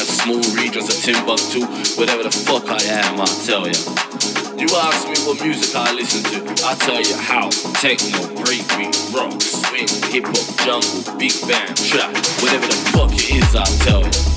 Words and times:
Small 0.00 0.42
smooth 0.42 0.56
regions 0.56 0.88
of 0.88 0.96
Timbuktu, 1.02 1.60
whatever 2.00 2.22
the 2.22 2.30
fuck 2.30 2.64
I 2.70 2.82
am, 2.84 3.20
I 3.20 3.26
tell 3.44 3.66
ya. 3.66 3.76
You 4.56 4.66
ask 4.76 5.06
me 5.06 5.16
what 5.26 5.42
music 5.44 5.76
I 5.76 5.92
listen 5.92 6.22
to, 6.32 6.64
I 6.64 6.74
tell 6.76 7.02
you 7.02 7.16
house, 7.16 7.62
techno, 7.80 8.18
breakbeat, 8.40 9.12
rock, 9.12 9.40
swing, 9.42 9.88
hip 10.10 10.24
hop, 10.24 10.48
jungle, 10.64 11.18
big 11.18 11.32
band, 11.46 11.76
trap, 11.76 12.16
whatever 12.40 12.66
the 12.66 12.76
fuck 12.92 13.12
it 13.12 13.30
is, 13.30 13.54
I 13.54 13.64
tell 13.84 14.00
ya. 14.02 14.29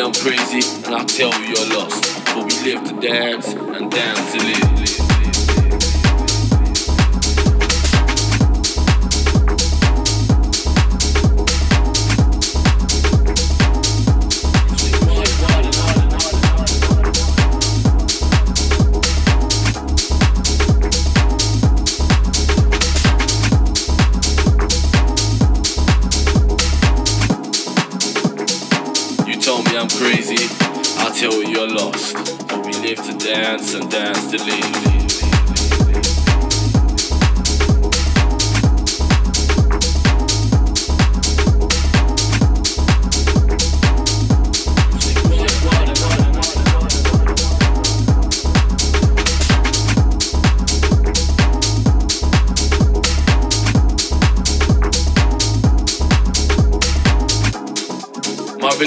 I'm 0.00 0.12
crazy 0.12 0.60
and 0.84 0.94
I 0.94 1.02
tell 1.04 1.32
you 1.40 1.48
you're 1.48 1.76
lost. 1.76 2.24
But 2.26 2.44
we 2.44 2.72
live 2.72 2.84
to 2.84 3.00
dance 3.00 3.48
and 3.52 3.90
dance 3.90 4.32
to 4.32 4.38
live. 4.38 4.67
and 33.80 34.08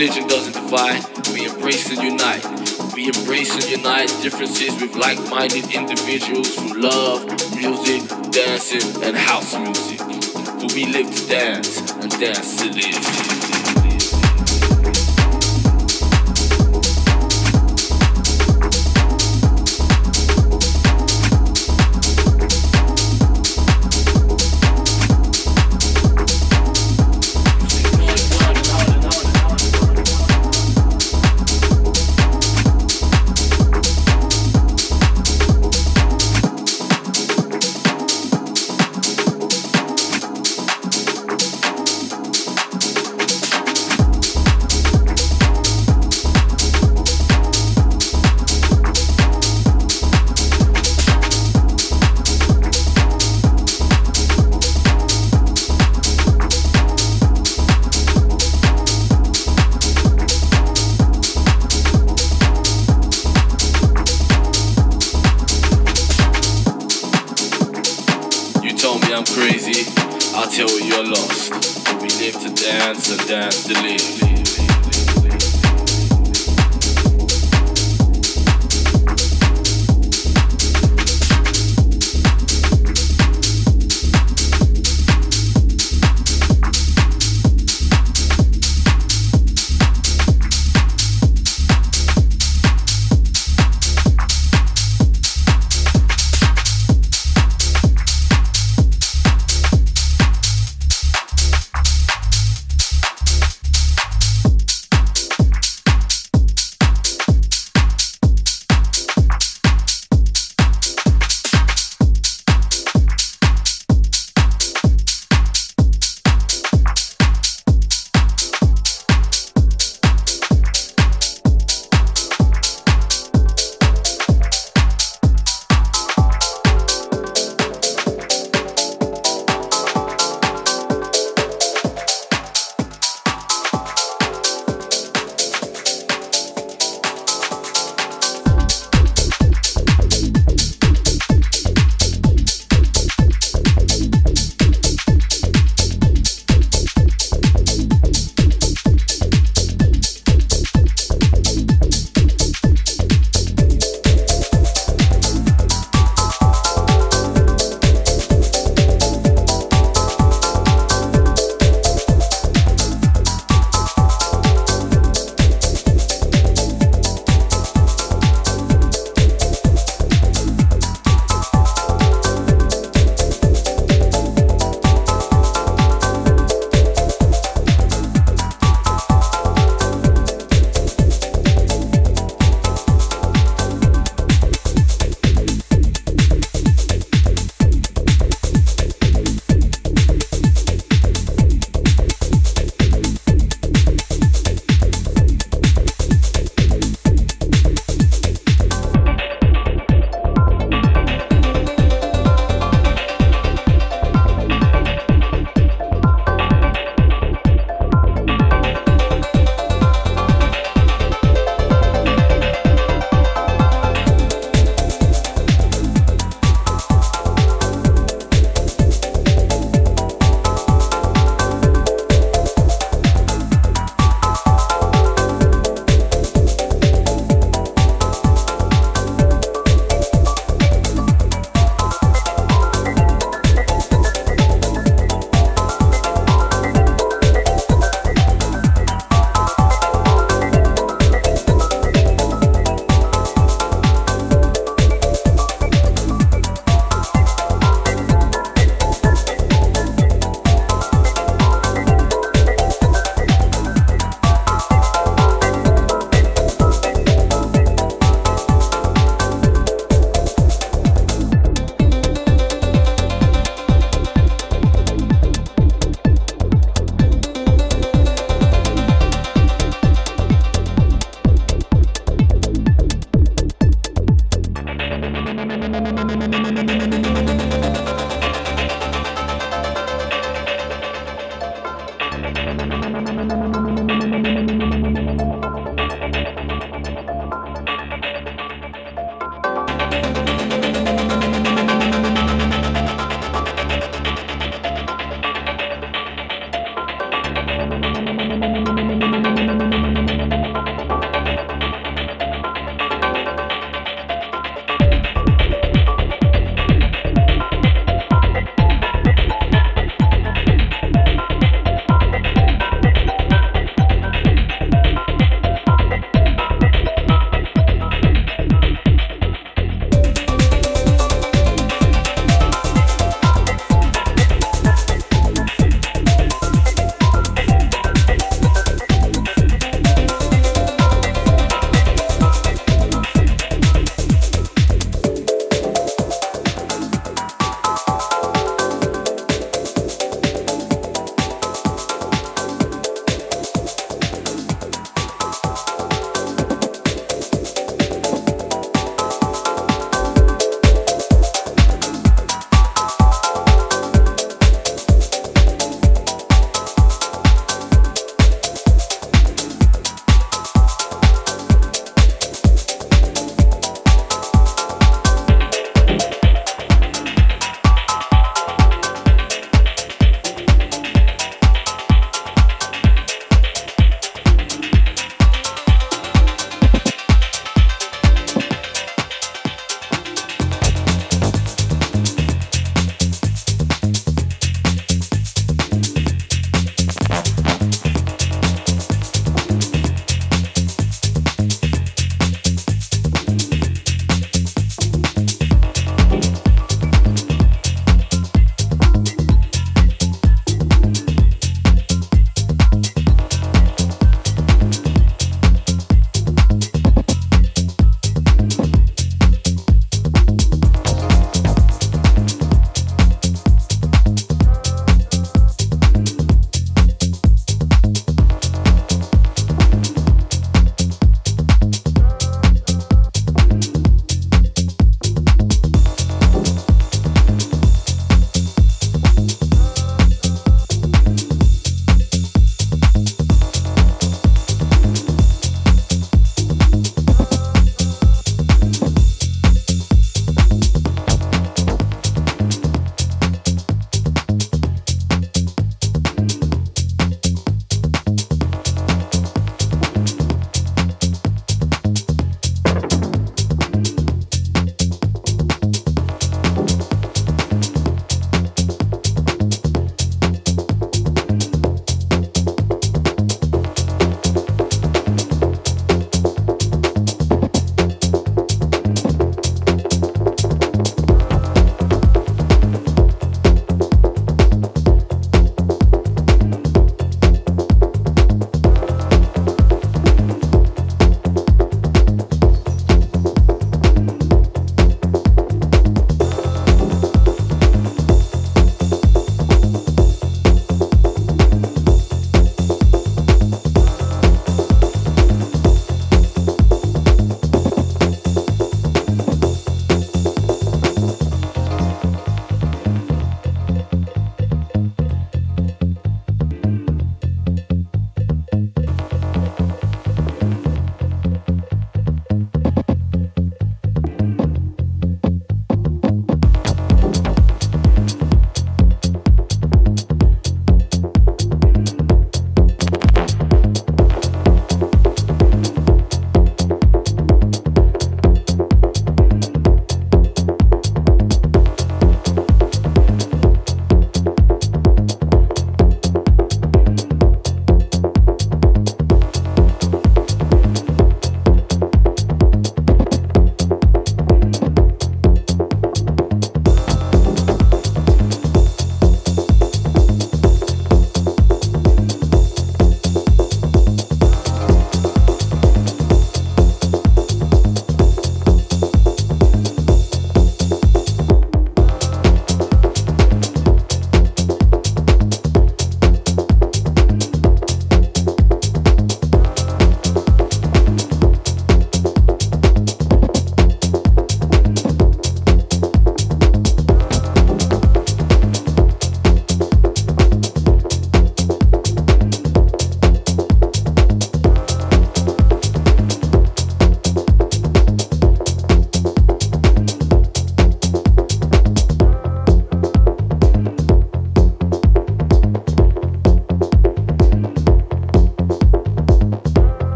religion 0.00 0.26
doesn't 0.28 0.52
divide, 0.52 1.04
we 1.32 1.46
embrace 1.46 1.90
and 1.90 2.02
unite 2.02 2.59
we 3.00 3.06
embrace 3.06 3.54
and 3.54 3.78
unite 3.78 4.08
differences 4.20 4.78
with 4.78 4.94
like 4.94 5.18
minded 5.30 5.64
individuals 5.74 6.54
who 6.54 6.80
love 6.80 7.24
music, 7.56 8.06
dancing, 8.30 9.02
and 9.02 9.16
house 9.16 9.58
music. 9.58 10.00
Who 10.00 10.66
we 10.74 10.84
live 10.84 11.14
to 11.14 11.26
dance 11.26 11.92
and 11.92 12.10
dance 12.20 12.56
to 12.58 12.68
live. 12.68 13.19